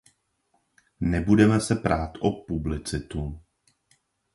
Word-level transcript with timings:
Nebudeme 1.01 1.59
se 1.59 1.75
prát 1.75 2.11
o 2.19 2.31
publicitu. 2.31 3.41